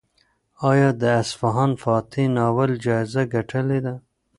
[0.69, 3.95] ایا د اصفهان فاتح ناول جایزه ګټلې ده؟